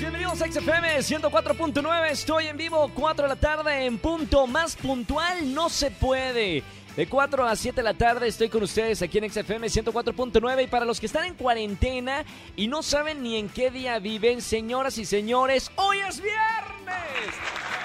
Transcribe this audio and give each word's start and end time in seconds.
bienvenidos 0.00 0.42
a 0.42 0.50
XFM 0.50 0.98
104.9. 0.98 2.10
Estoy 2.10 2.46
en 2.46 2.56
vivo, 2.56 2.90
4 2.94 3.24
de 3.24 3.28
la 3.28 3.36
tarde 3.36 3.86
en 3.86 3.98
punto. 3.98 4.46
Más 4.46 4.74
puntual 4.76 5.54
no 5.54 5.68
se 5.68 5.90
puede. 5.90 6.62
De 6.96 7.06
4 7.06 7.46
a 7.46 7.54
7 7.54 7.76
de 7.76 7.82
la 7.82 7.94
tarde 7.94 8.28
estoy 8.28 8.48
con 8.48 8.62
ustedes 8.62 9.02
aquí 9.02 9.18
en 9.18 9.30
XFM 9.30 9.66
104.9 9.66 10.64
y 10.64 10.66
para 10.66 10.84
los 10.84 11.00
que 11.00 11.06
están 11.06 11.24
en 11.24 11.34
cuarentena 11.34 12.24
y 12.56 12.68
no 12.68 12.82
saben 12.82 13.22
ni 13.22 13.36
en 13.36 13.48
qué 13.48 13.70
día 13.70 13.98
viven, 13.98 14.42
señoras 14.42 14.98
y 14.98 15.04
señores, 15.04 15.70
hoy 15.76 15.98
es 16.08 16.20
viernes. 16.20 17.83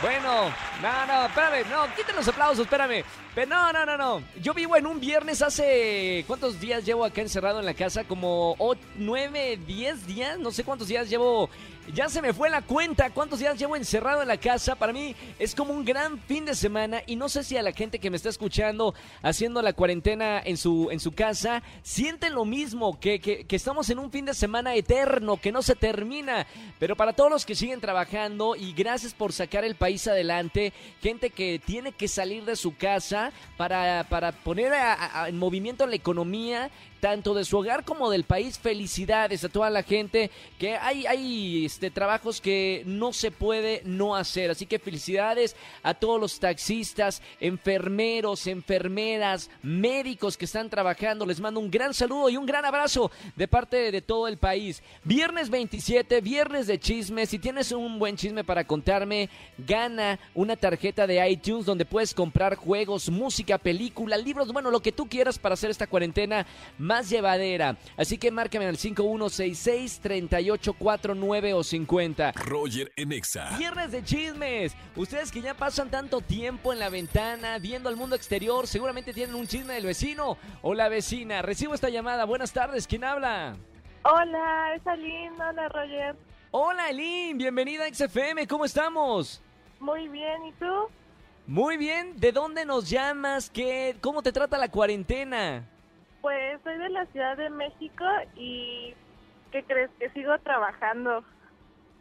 Bueno, 0.00 0.44
no, 0.80 1.06
no, 1.06 1.26
espérame, 1.26 1.68
no, 1.68 1.92
quiten 1.96 2.14
los 2.14 2.28
aplausos, 2.28 2.60
espérame. 2.60 3.04
Pero 3.34 3.48
no, 3.48 3.72
no, 3.72 3.84
no, 3.84 3.96
no. 3.96 4.22
Yo 4.40 4.54
vivo 4.54 4.76
en 4.76 4.86
un 4.86 5.00
viernes 5.00 5.42
hace. 5.42 6.24
¿Cuántos 6.28 6.60
días 6.60 6.84
llevo 6.84 7.04
acá 7.04 7.20
encerrado 7.20 7.58
en 7.58 7.66
la 7.66 7.74
casa? 7.74 8.04
Como 8.04 8.56
9, 8.96 9.58
10 9.66 10.06
días. 10.06 10.38
No 10.38 10.52
sé 10.52 10.62
cuántos 10.62 10.86
días 10.86 11.10
llevo. 11.10 11.50
Ya 11.94 12.08
se 12.10 12.20
me 12.20 12.34
fue 12.34 12.50
la 12.50 12.60
cuenta. 12.60 13.10
¿Cuántos 13.10 13.38
días 13.38 13.58
llevo 13.58 13.74
encerrado 13.74 14.20
en 14.20 14.28
la 14.28 14.36
casa? 14.36 14.76
Para 14.76 14.92
mí 14.92 15.16
es 15.38 15.54
como 15.54 15.72
un 15.72 15.84
gran 15.84 16.18
fin 16.20 16.44
de 16.44 16.54
semana. 16.54 17.02
Y 17.06 17.16
no 17.16 17.28
sé 17.28 17.42
si 17.42 17.56
a 17.56 17.62
la 17.62 17.72
gente 17.72 17.98
que 17.98 18.10
me 18.10 18.16
está 18.16 18.28
escuchando 18.28 18.94
haciendo 19.22 19.62
la 19.62 19.72
cuarentena 19.72 20.40
en 20.44 20.58
su, 20.58 20.88
en 20.90 21.00
su 21.00 21.12
casa 21.12 21.62
sienten 21.82 22.34
lo 22.34 22.44
mismo. 22.44 23.00
Que, 23.00 23.20
que, 23.20 23.46
estamos 23.56 23.88
en 23.88 23.98
un 23.98 24.10
fin 24.10 24.26
de 24.26 24.34
semana 24.34 24.74
eterno. 24.74 25.38
Que 25.38 25.50
no 25.50 25.62
se 25.62 25.76
termina. 25.76 26.46
Pero 26.78 26.94
para 26.94 27.14
todos 27.14 27.30
los 27.30 27.46
que 27.46 27.54
siguen 27.54 27.80
trabajando. 27.80 28.54
Y 28.54 28.74
gracias 28.74 29.14
por 29.14 29.32
sacar 29.32 29.64
el 29.64 29.74
país 29.74 30.06
adelante. 30.06 30.74
Gente 31.00 31.30
que 31.30 31.58
tiene 31.64 31.92
que 31.92 32.08
salir 32.08 32.44
de 32.44 32.56
su 32.56 32.76
casa 32.76 33.32
para, 33.56 34.04
para 34.10 34.32
poner 34.32 34.72
en 35.26 35.38
movimiento 35.38 35.86
la 35.86 35.96
economía 35.96 36.70
tanto 37.00 37.34
de 37.34 37.44
su 37.44 37.58
hogar 37.58 37.84
como 37.84 38.10
del 38.10 38.24
país. 38.24 38.58
Felicidades 38.58 39.44
a 39.44 39.48
toda 39.48 39.70
la 39.70 39.82
gente 39.82 40.30
que 40.58 40.76
hay, 40.76 41.06
hay 41.06 41.64
este, 41.78 41.92
trabajos 41.92 42.40
que 42.40 42.82
no 42.86 43.12
se 43.12 43.30
puede 43.30 43.82
no 43.84 44.16
hacer. 44.16 44.50
Así 44.50 44.66
que 44.66 44.80
felicidades 44.80 45.54
a 45.84 45.94
todos 45.94 46.20
los 46.20 46.40
taxistas, 46.40 47.22
enfermeros, 47.38 48.48
enfermeras, 48.48 49.48
médicos 49.62 50.36
que 50.36 50.46
están 50.46 50.70
trabajando. 50.70 51.24
Les 51.24 51.38
mando 51.38 51.60
un 51.60 51.70
gran 51.70 51.94
saludo 51.94 52.30
y 52.30 52.36
un 52.36 52.46
gran 52.46 52.64
abrazo 52.64 53.12
de 53.36 53.46
parte 53.46 53.92
de 53.92 54.02
todo 54.02 54.26
el 54.26 54.38
país. 54.38 54.82
Viernes 55.04 55.50
27, 55.50 56.20
viernes 56.20 56.66
de 56.66 56.80
chismes. 56.80 57.28
Si 57.28 57.38
tienes 57.38 57.70
un 57.70 58.00
buen 58.00 58.16
chisme 58.16 58.42
para 58.42 58.64
contarme, 58.64 59.30
gana 59.56 60.18
una 60.34 60.56
tarjeta 60.56 61.06
de 61.06 61.30
iTunes 61.30 61.64
donde 61.64 61.84
puedes 61.84 62.12
comprar 62.12 62.56
juegos, 62.56 63.08
música, 63.08 63.56
película, 63.56 64.16
libros, 64.16 64.52
bueno, 64.52 64.72
lo 64.72 64.80
que 64.80 64.90
tú 64.90 65.08
quieras 65.08 65.38
para 65.38 65.52
hacer 65.52 65.70
esta 65.70 65.86
cuarentena 65.86 66.44
más 66.76 67.08
llevadera. 67.08 67.76
Así 67.96 68.18
que 68.18 68.32
márcame 68.32 68.66
al 68.66 68.78
5166-3849 68.78 71.54
o 71.54 71.67
50. 71.68 72.32
Roger 72.32 72.90
en 72.96 73.12
Exa. 73.12 73.56
Viernes 73.56 73.92
de 73.92 74.02
chismes. 74.02 74.76
Ustedes 74.96 75.30
que 75.30 75.40
ya 75.40 75.54
pasan 75.54 75.90
tanto 75.90 76.20
tiempo 76.20 76.72
en 76.72 76.78
la 76.78 76.88
ventana 76.88 77.58
viendo 77.58 77.88
al 77.88 77.96
mundo 77.96 78.16
exterior, 78.16 78.66
seguramente 78.66 79.12
tienen 79.12 79.34
un 79.34 79.46
chisme 79.46 79.74
del 79.74 79.86
vecino 79.86 80.36
o 80.62 80.74
la 80.74 80.88
vecina. 80.88 81.42
Recibo 81.42 81.74
esta 81.74 81.88
llamada. 81.88 82.24
Buenas 82.24 82.52
tardes. 82.52 82.86
¿Quién 82.86 83.04
habla? 83.04 83.56
Hola, 84.02 84.74
es 84.74 84.86
Aline. 84.86 85.32
Hola, 85.36 85.68
Roger. 85.68 86.16
Hola, 86.50 86.90
Elin. 86.90 87.36
Bienvenida 87.36 87.84
a 87.84 87.94
XFM. 87.94 88.46
¿Cómo 88.46 88.64
estamos? 88.64 89.42
Muy 89.80 90.08
bien, 90.08 90.46
¿y 90.46 90.52
tú? 90.52 90.88
Muy 91.46 91.76
bien. 91.76 92.16
¿De 92.18 92.32
dónde 92.32 92.64
nos 92.64 92.88
llamas? 92.88 93.50
¿Qué? 93.50 93.96
¿Cómo 94.00 94.22
te 94.22 94.32
trata 94.32 94.58
la 94.58 94.68
cuarentena? 94.68 95.64
Pues 96.20 96.60
soy 96.64 96.78
de 96.78 96.88
la 96.88 97.06
Ciudad 97.06 97.36
de 97.36 97.50
México 97.50 98.04
y 98.36 98.94
¿qué 99.52 99.62
crees? 99.64 99.90
Que 99.98 100.10
sigo 100.10 100.38
trabajando. 100.38 101.22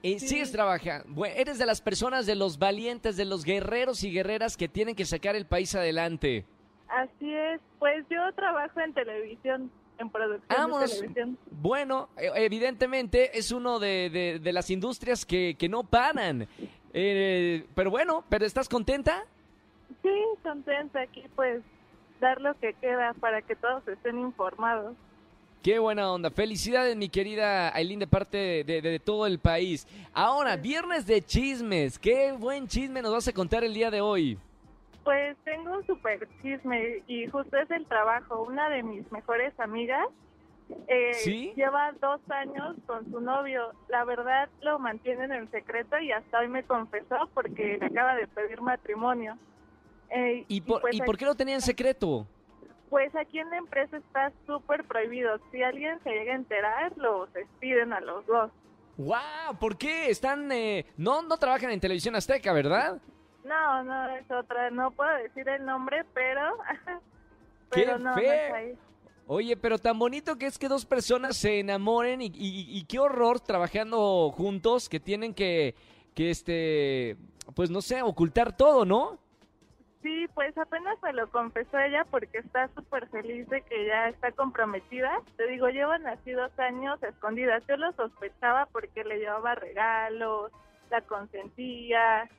Eh, 0.03 0.19
Sí. 0.19 0.28
Sigues 0.28 0.52
trabajando. 0.52 1.06
Bueno, 1.09 1.35
eres 1.38 1.58
de 1.58 1.66
las 1.66 1.81
personas, 1.81 2.25
de 2.25 2.35
los 2.35 2.59
valientes, 2.59 3.18
de 3.18 3.25
los 3.25 3.44
guerreros 3.44 4.03
y 4.03 4.12
guerreras 4.12 4.56
que 4.56 4.68
tienen 4.68 4.96
que 4.96 5.06
sacar 5.06 5.35
el 5.35 5.46
país 5.46 5.74
adelante. 5.75 6.46
Así 6.88 7.34
es, 7.34 7.59
pues 7.80 8.06
yo 8.09 8.19
trabajo 8.34 8.80
en 8.80 8.94
televisión, 8.94 9.72
en 9.97 10.09
producción 10.09 10.72
de 10.80 10.88
televisión. 10.88 11.38
Bueno, 11.52 12.09
eh, 12.18 12.30
evidentemente 12.36 13.38
es 13.38 13.52
uno 13.52 13.80
de, 13.80 14.09
de- 14.09 14.40
de 14.40 14.53
las 14.53 14.69
industrias 14.69 15.25
que, 15.25 15.56
que 15.57 15.68
no 15.68 15.84
paran. 15.84 16.47
Eh, 16.94 17.66
pero 17.75 17.90
bueno, 17.91 18.24
¿pero 18.30 18.46
estás 18.46 18.69
contenta? 18.69 19.25
Sí, 20.03 20.09
contenta 20.44 21.02
aquí, 21.02 21.24
pues 21.36 21.62
dar 22.22 22.40
lo 22.41 22.57
que 22.59 22.74
queda 22.75 23.13
para 23.19 23.41
que 23.41 23.56
todos 23.56 23.86
estén 23.88 24.19
informados. 24.19 24.96
Qué 25.63 25.79
buena 25.79 26.12
onda. 26.12 26.29
Felicidades, 26.31 26.95
mi 26.95 27.09
querida 27.09 27.73
Aileen, 27.75 28.00
de 28.00 28.07
parte 28.07 28.38
de, 28.38 28.63
de- 28.63 28.81
de 28.81 29.00
todo 29.00 29.25
el 29.25 29.40
país. 29.40 29.85
Ahora, 30.13 30.56
viernes 30.56 31.06
de 31.06 31.22
chismes. 31.22 32.00
Qué 32.00 32.31
buen 32.31 32.68
chisme 32.68 33.01
nos 33.01 33.12
vas 33.12 33.28
a 33.28 33.34
contar 33.34 33.63
el 33.63 33.73
día 33.73 33.91
de 33.91 34.00
hoy. 34.00 34.38
Pues 35.03 35.35
tengo 35.44 35.72
un 35.78 35.85
super 35.85 36.28
chisme 36.41 37.01
y 37.07 37.28
justo 37.28 37.57
es 37.57 37.69
el 37.72 37.85
trabajo. 37.85 38.44
Una 38.44 38.69
de 38.69 38.84
mis 38.84 39.09
mejores 39.12 39.57
amigas 39.59 40.06
eh, 40.88 41.13
¿Sí? 41.16 41.53
lleva 41.56 41.91
dos 42.01 42.22
años 42.29 42.75
con 42.85 43.09
su 43.12 43.19
novio. 43.19 43.72
La 43.89 44.06
verdad 44.06 44.50
lo 44.62 44.79
mantienen 44.79 45.31
en 45.34 45.50
secreto 45.51 45.97
y 46.00 46.12
hasta 46.12 46.39
hoy 46.39 46.47
me 46.50 46.63
confesó 46.63 47.29
porque 47.34 47.78
le 47.79 47.85
acaba 47.88 48.16
de 48.16 48.28
pedir 48.28 48.62
matrimonio. 48.62 49.38
Eh, 50.09 50.45
¿Y 50.47 50.62
por, 50.62 50.81
pues, 50.81 50.95
¿y 50.95 51.01
por 51.01 51.18
qué 51.18 51.25
lo 51.25 51.35
tenía 51.35 51.56
en 51.56 51.62
secreto? 51.62 52.25
Pues 52.90 53.14
aquí 53.16 53.40
en 53.40 53.50
la 53.50 53.58
empresa 53.58 53.98
está 53.98 54.31
súper 54.46 54.86
prohibido. 54.86 55.38
Si 55.52 55.62
alguien 55.62 56.00
se 56.03 56.09
llega 56.12 56.34
a 56.34 56.36
enterar, 56.38 56.94
los 56.98 57.31
despiden 57.34 57.92
a 57.94 58.00
los 58.00 58.25
dos. 58.25 58.52
¡Wow! 58.98 59.58
¿Por 59.59 59.78
qué? 59.78 60.09
Están... 60.09 60.52
eh, 60.52 60.86
no, 60.98 61.22
no 61.22 61.38
trabajan 61.38 61.72
en 61.72 61.80
Televisión 61.80 62.16
Azteca, 62.16 62.53
¿verdad? 62.53 63.00
No, 63.44 63.84
no, 63.84 64.09
es 64.16 64.30
otra. 64.31 64.70
No 64.72 64.92
puedo 64.92 65.16
decir 65.18 65.48
el 65.50 65.66
nombre, 65.66 66.03
pero... 66.14 66.42
¡Qué 67.72 67.81
pero 67.84 68.00
no, 68.00 68.16
no 68.16 68.22
ahí. 68.56 68.74
Oye, 69.30 69.58
pero 69.58 69.78
tan 69.78 70.00
bonito 70.00 70.38
que 70.38 70.46
es 70.46 70.58
que 70.58 70.69
dos 70.69 70.86
personas 70.86 71.36
se 71.36 71.59
enamoren 71.59 72.22
y, 72.22 72.28
y- 72.28 72.78
y 72.78 72.86
qué 72.86 72.98
horror 73.00 73.42
trabajando 73.42 74.31
juntos 74.31 74.88
que 74.88 75.02
tienen 75.02 75.34
que, 75.34 75.75
que 76.16 76.30
este, 76.30 77.18
pues 77.54 77.69
no 77.69 77.81
sé, 77.81 78.02
ocultar 78.02 78.56
todo, 78.56 78.86
¿no? 78.86 79.19
Sí, 80.02 80.28
pues 80.35 80.56
apenas 80.58 81.02
me 81.02 81.12
lo 81.13 81.30
confesó 81.31 81.80
ella 81.80 82.06
porque 82.09 82.38
está 82.38 82.68
súper 82.69 83.08
feliz 83.09 83.50
de 83.50 83.62
que 83.62 83.88
ya 83.88 84.09
está 84.09 84.31
comprometida. 84.31 85.22
Te 85.35 85.47
digo, 85.47 85.69
llevan 85.69 86.06
así 86.08 86.31
dos 86.31 86.58
años 86.59 87.02
escondidas. 87.02 87.63
Yo 87.68 87.78
lo 87.78 87.91
sospechaba 87.94 88.68
porque 88.68 89.03
le 89.03 89.18
llevaba 89.18 89.56
regalos, 89.56 90.52
la 90.91 91.02
consentía, 91.02 92.30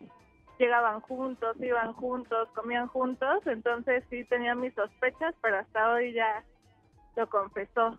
llegaban 0.58 1.00
juntos, 1.00 1.56
iban 1.60 1.92
juntos, 1.94 2.48
comían 2.54 2.86
juntos. 2.86 3.44
Entonces 3.46 4.04
sí 4.08 4.24
tenía 4.24 4.54
mis 4.54 4.74
sospechas, 4.74 5.34
pero 5.42 5.58
hasta 5.58 5.92
hoy 5.92 6.12
ya 6.12 6.44
lo 7.16 7.28
confesó. 7.28 7.98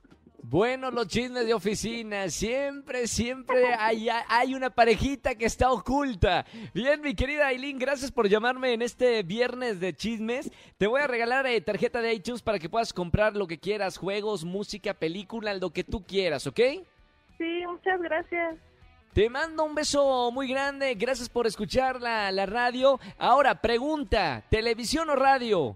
Bueno, 0.50 0.90
los 0.90 1.08
chismes 1.08 1.46
de 1.46 1.54
oficina, 1.54 2.28
siempre, 2.28 3.06
siempre 3.06 3.72
hay, 3.76 4.10
hay 4.10 4.56
una 4.56 4.72
parejita 4.72 5.36
que 5.36 5.46
está 5.46 5.72
oculta. 5.72 6.44
Bien, 6.74 7.00
mi 7.02 7.14
querida 7.14 7.46
Aileen, 7.46 7.78
gracias 7.78 8.12
por 8.12 8.28
llamarme 8.28 8.74
en 8.74 8.82
este 8.82 9.22
viernes 9.22 9.80
de 9.80 9.94
chismes. 9.94 10.52
Te 10.80 10.88
voy 10.88 11.02
a 11.02 11.08
regalar 11.08 11.46
eh, 11.46 11.62
tarjeta 11.62 12.01
de 12.01 12.16
iTunes 12.16 12.42
para 12.42 12.57
que 12.57 12.68
puedas 12.68 12.94
comprar 12.94 13.36
lo 13.36 13.46
que 13.46 13.60
quieras, 13.60 14.00
juegos, 14.00 14.44
música, 14.44 14.96
película, 14.96 15.54
lo 15.54 15.69
que 15.69 15.84
tú 15.84 16.04
quieras, 16.04 16.48
¿ok? 16.48 16.60
Sí, 17.38 17.62
muchas 17.68 18.02
gracias. 18.02 18.56
Te 19.13 19.30
mando 19.30 19.63
un 19.63 19.75
beso 19.75 20.31
muy 20.31 20.48
grande, 20.48 20.95
gracias 20.95 21.30
por 21.30 21.45
escuchar 21.45 22.02
la, 22.02 22.31
la 22.31 22.48
radio. 22.48 23.00
Ahora, 23.19 23.62
pregunta, 23.62 24.44
¿televisión 24.50 25.12
o 25.12 25.16
radio? 25.16 25.75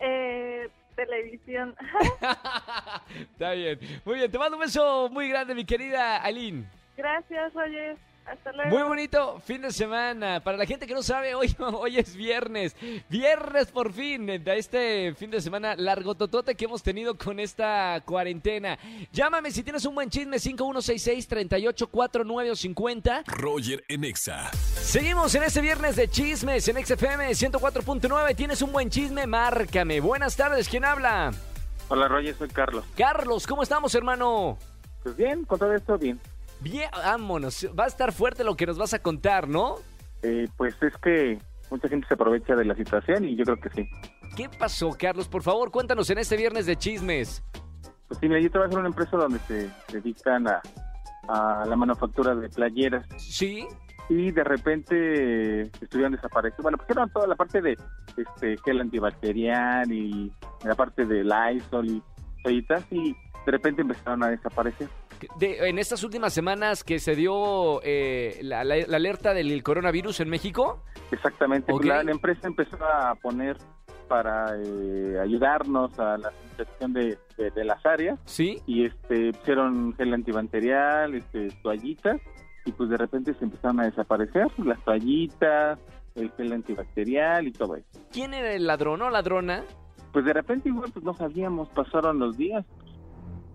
Eh, 0.00 0.68
televisión. 1.12 1.74
Está 3.32 3.52
bien, 3.52 3.78
muy 4.04 4.16
bien, 4.16 4.30
te 4.30 4.38
mando 4.38 4.56
un 4.56 4.62
beso 4.62 5.08
muy 5.10 5.28
grande, 5.28 5.54
mi 5.54 5.64
querida 5.64 6.24
Aileen. 6.24 6.66
gracias, 6.96 7.52
Roger. 7.52 7.96
Hasta 8.24 8.52
luego. 8.52 8.70
Muy 8.70 8.82
bonito 8.82 9.40
fin 9.44 9.62
de 9.62 9.72
semana. 9.72 10.40
Para 10.40 10.56
la 10.56 10.66
gente 10.66 10.86
que 10.86 10.94
no 10.94 11.02
sabe, 11.02 11.34
hoy, 11.34 11.54
hoy 11.58 11.98
es 11.98 12.14
viernes. 12.14 12.76
Viernes 13.08 13.68
por 13.70 13.92
fin 13.92 14.26
de 14.26 14.42
este 14.56 15.14
fin 15.14 15.30
de 15.30 15.40
semana 15.40 15.74
largo 15.76 16.14
totote 16.14 16.54
que 16.54 16.64
hemos 16.64 16.82
tenido 16.82 17.16
con 17.16 17.40
esta 17.40 18.00
cuarentena. 18.04 18.78
Llámame 19.12 19.50
si 19.50 19.62
tienes 19.62 19.84
un 19.84 19.94
buen 19.94 20.10
chisme 20.10 20.38
5166 20.38 21.28
3849 21.28 22.56
50. 22.56 23.24
Roger 23.26 23.84
en 23.88 24.04
Exa. 24.04 24.50
Seguimos 24.52 25.34
en 25.34 25.42
este 25.42 25.60
viernes 25.60 25.96
de 25.96 26.08
chismes 26.08 26.66
en 26.68 26.84
XFM 26.84 27.30
104.9. 27.30 28.36
¿Tienes 28.36 28.62
un 28.62 28.72
buen 28.72 28.90
chisme? 28.90 29.26
Márcame. 29.26 30.00
Buenas 30.00 30.36
tardes, 30.36 30.68
¿quién 30.68 30.84
habla? 30.84 31.32
Hola 31.88 32.08
Roger, 32.08 32.34
soy 32.34 32.48
Carlos. 32.48 32.84
Carlos, 32.96 33.46
¿cómo 33.46 33.62
estamos, 33.62 33.94
hermano? 33.94 34.58
Pues 35.02 35.16
bien, 35.16 35.44
con 35.44 35.58
todo 35.58 35.74
esto 35.74 35.98
bien. 35.98 36.20
Bien, 36.62 36.88
vámonos. 36.92 37.68
Va 37.78 37.84
a 37.84 37.88
estar 37.88 38.12
fuerte 38.12 38.44
lo 38.44 38.56
que 38.56 38.66
nos 38.66 38.78
vas 38.78 38.94
a 38.94 39.00
contar, 39.00 39.48
¿no? 39.48 39.76
Eh, 40.22 40.46
pues 40.56 40.74
es 40.82 40.96
que 40.98 41.38
mucha 41.70 41.88
gente 41.88 42.06
se 42.06 42.14
aprovecha 42.14 42.54
de 42.54 42.64
la 42.64 42.74
situación 42.76 43.24
y 43.24 43.34
yo 43.34 43.44
creo 43.44 43.60
que 43.60 43.70
sí. 43.70 43.88
¿Qué 44.36 44.48
pasó, 44.48 44.90
Carlos? 44.98 45.28
Por 45.28 45.42
favor, 45.42 45.70
cuéntanos 45.70 46.08
en 46.10 46.18
este 46.18 46.36
viernes 46.36 46.66
de 46.66 46.76
chismes. 46.76 47.42
Pues 48.06 48.20
sí, 48.20 48.28
mira, 48.28 48.40
yo 48.40 48.50
trabajo 48.50 48.74
en 48.74 48.78
una 48.80 48.88
empresa 48.88 49.16
donde 49.16 49.38
se 49.40 49.70
dedican 49.92 50.46
a, 50.46 50.62
a 51.28 51.64
la 51.66 51.76
manufactura 51.76 52.34
de 52.34 52.48
playeras 52.48 53.06
¿Sí? 53.18 53.66
y 54.08 54.30
de 54.30 54.44
repente 54.44 55.62
estuvieron 55.80 56.12
desaparecidos. 56.12 56.62
Bueno, 56.62 56.78
pusieron 56.78 57.10
toda 57.10 57.26
la 57.26 57.34
parte 57.34 57.60
de 57.60 57.76
este 58.16 58.56
gel 58.64 58.80
antibacterial 58.80 59.90
y 59.90 60.32
la 60.64 60.74
parte 60.74 61.06
de 61.06 61.24
Lysol 61.24 61.86
y 61.88 62.02
toallitas 62.42 62.84
y 62.90 63.16
de 63.46 63.52
repente 63.52 63.82
empezaron 63.82 64.22
a 64.22 64.28
desaparecer. 64.28 64.88
De- 65.38 65.68
en 65.68 65.78
estas 65.78 66.02
últimas 66.04 66.32
semanas 66.32 66.84
que 66.84 66.98
se 66.98 67.14
dio 67.16 67.80
eh, 67.82 68.38
la, 68.42 68.64
la- 68.64 68.86
la 68.86 68.96
alerta 68.96 69.34
del 69.34 69.62
coronavirus 69.62 70.20
en 70.20 70.28
México. 70.30 70.82
Exactamente, 71.10 71.72
pues 71.72 71.86
la, 71.86 72.02
la 72.02 72.10
empresa 72.10 72.46
empezó 72.46 72.76
a 72.84 73.14
poner 73.16 73.56
para 74.08 74.56
eh, 74.62 75.18
ayudarnos 75.22 75.98
a 75.98 76.18
la 76.18 76.32
de, 76.80 77.18
de- 77.38 77.50
de 77.50 77.64
las 77.64 77.84
áreas 77.86 78.18
¿Sí? 78.26 78.60
y 78.66 78.84
este 78.84 79.32
pusieron 79.32 79.94
gel 79.96 80.12
antibacterial, 80.12 81.14
este, 81.14 81.48
toallitas 81.62 82.20
y 82.64 82.72
pues 82.72 82.90
de 82.90 82.96
repente 82.98 83.34
se 83.34 83.44
empezaron 83.44 83.80
a 83.80 83.84
desaparecer 83.84 84.46
las 84.58 84.78
toallitas, 84.84 85.78
el 86.14 86.30
gel 86.32 86.52
antibacterial 86.52 87.46
y 87.48 87.52
todo 87.52 87.76
eso. 87.76 87.86
¿Quién 88.12 88.34
era 88.34 88.52
el 88.52 88.66
ladrón 88.66 89.02
o 89.02 89.10
ladrona? 89.10 89.64
Pues 90.12 90.24
de 90.26 90.32
repente 90.34 90.68
igual 90.68 90.90
pues 90.92 91.04
no 91.04 91.14
sabíamos, 91.14 91.68
pasaron 91.70 92.18
los 92.18 92.36
días, 92.36 92.66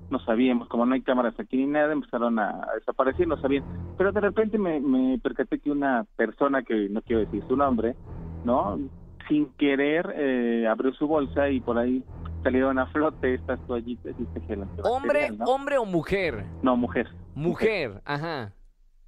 no 0.09 0.19
sabíamos, 0.19 0.67
como 0.67 0.85
no 0.85 0.93
hay 0.93 1.01
cámaras 1.01 1.37
aquí 1.39 1.57
ni 1.57 1.67
nada, 1.67 1.91
empezaron 1.91 2.39
a, 2.39 2.67
desaparecer, 2.75 3.27
no 3.27 3.37
sabían. 3.37 3.63
Pero 3.97 4.11
de 4.11 4.21
repente 4.21 4.57
me, 4.57 4.79
me 4.79 5.19
percaté 5.19 5.59
que 5.59 5.71
una 5.71 6.05
persona, 6.15 6.63
que 6.63 6.89
no 6.89 7.01
quiero 7.01 7.21
decir 7.21 7.43
su 7.47 7.55
nombre, 7.55 7.95
¿no? 8.43 8.79
Sin 9.27 9.47
querer 9.53 10.13
eh, 10.15 10.67
abrió 10.67 10.93
su 10.93 11.07
bolsa 11.07 11.49
y 11.49 11.59
por 11.59 11.77
ahí 11.77 12.03
salieron 12.43 12.79
a 12.79 12.85
flote 12.87 13.33
estas 13.33 13.59
toallitas 13.67 14.15
y 14.17 14.23
este 14.23 14.41
gel 14.41 14.63
¿Hombre, 14.83 15.31
¿no? 15.31 15.45
hombre 15.45 15.77
o 15.77 15.85
mujer? 15.85 16.45
No, 16.61 16.77
mujer. 16.77 17.09
Mujer, 17.35 18.01
ajá. 18.05 18.53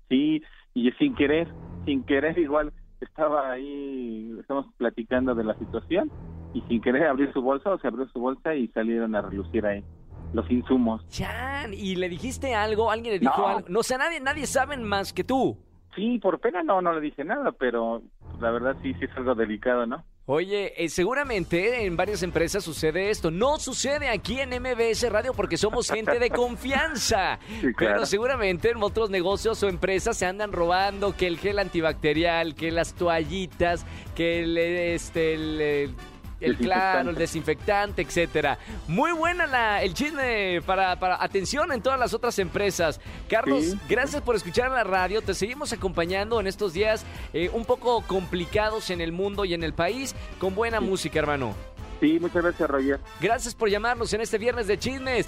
Sí, 0.10 0.42
y 0.74 0.92
sin 0.94 1.16
querer, 1.16 1.48
sin 1.86 2.04
querer 2.04 2.38
igual 2.38 2.74
estaba 3.00 3.52
ahí, 3.52 4.36
estamos 4.40 4.66
platicando 4.78 5.36
de 5.36 5.46
la 5.46 5.58
situación 5.58 6.12
y 6.54 6.62
sin 6.64 6.82
querer 6.82 7.08
abrió 7.08 7.32
su 7.32 7.42
bolsa 7.42 7.70
o 7.70 7.80
se 7.80 7.88
abrió 7.88 8.08
su 8.10 8.20
bolsa 8.20 8.56
y 8.56 8.68
salieron 8.70 9.16
a 9.16 9.22
relucir 9.22 9.66
ahí 9.66 9.86
los 10.34 10.50
insumos. 10.52 11.08
Chan, 11.10 11.74
¿y 11.74 11.96
le 11.96 12.10
dijiste 12.10 12.54
algo? 12.54 12.92
¿Alguien 12.92 13.14
le 13.14 13.20
dijo 13.20 13.38
No. 13.38 13.48
algo? 13.48 13.70
No, 13.70 13.80
o 13.80 13.84
sea, 13.84 13.98
nadie, 13.98 14.20
nadie 14.20 14.46
sabe 14.48 14.78
más 14.78 15.12
que 15.14 15.24
tú. 15.24 15.58
Sí, 15.96 16.20
por 16.20 16.40
pena 16.40 16.62
no, 16.64 16.82
no 16.82 16.94
le 16.94 17.02
dije 17.02 17.24
nada, 17.24 17.52
pero 17.52 18.02
la 18.40 18.52
verdad 18.52 18.76
sí, 18.84 18.94
sí 18.94 19.06
es 19.06 19.12
algo 19.18 19.34
delicado, 19.36 19.86
¿no? 19.86 20.04
Oye, 20.28 20.74
eh, 20.78 20.90
seguramente 20.90 21.84
en 21.86 21.98
varias 21.98 22.22
empresas 22.22 22.64
sucede 22.64 23.10
esto. 23.10 23.32
No 23.32 23.58
sucede 23.58 24.10
aquí 24.10 24.40
en 24.40 24.52
MBS 24.62 25.10
Radio 25.12 25.34
porque 25.34 25.58
somos 25.58 25.90
gente 25.90 26.20
de 26.20 26.30
confianza. 26.80 27.40
Sí, 27.48 27.74
claro. 27.74 27.96
Pero 27.96 28.06
seguramente 28.06 28.70
en 28.70 28.84
otros 28.84 29.10
negocios 29.10 29.64
o 29.64 29.68
empresas 29.68 30.16
se 30.18 30.28
andan 30.28 30.52
robando 30.52 31.18
que 31.18 31.26
el 31.26 31.40
gel 31.40 31.58
antibacterial, 31.58 32.54
que 32.54 32.70
las 32.70 32.94
toallitas, 32.94 33.88
que 34.16 34.44
el, 34.44 34.56
este, 34.60 35.34
el, 35.34 35.96
el 36.40 36.58
claro, 36.58 37.10
el 37.10 37.16
desinfectante, 37.16 38.02
etcétera. 38.02 38.58
Muy 38.88 39.12
buena 39.12 39.46
la, 39.48 39.82
el 39.84 39.94
chisme 39.94 40.62
para, 40.66 40.98
para 41.00 41.22
atención 41.24 41.72
en 41.72 41.82
todas 41.82 42.00
las 42.00 42.14
otras 42.14 42.38
empresas. 42.40 43.00
Carlos, 43.30 43.64
Sí. 43.66 43.80
gracias 43.90 44.22
por 44.22 44.36
escuchar 44.36 44.72
la 44.72 44.84
radio. 44.84 45.22
Te 45.22 45.34
seguimos 45.34 45.74
acompañando 45.74 46.40
en 46.40 46.48
estos 46.48 46.74
días 46.74 47.06
eh, 47.34 47.50
un 47.54 47.66
poco 47.66 48.02
complicados 48.08 48.90
en 48.90 49.02
el 49.02 49.12
mundo 49.12 49.46
y 49.46 49.54
en 49.54 49.64
el 49.64 49.74
país 49.74 50.16
con 50.40 50.56
buena 50.56 50.80
música, 50.80 51.20
hermano. 51.20 51.54
Sí, 52.00 52.18
muchas 52.22 52.44
gracias, 52.44 52.70
Roger. 52.70 53.00
Gracias 53.20 53.54
por 53.54 53.70
llamarnos 53.70 54.14
en 54.14 54.22
este 54.22 54.38
viernes 54.38 54.68
de 54.68 54.80
chismes. 54.80 55.28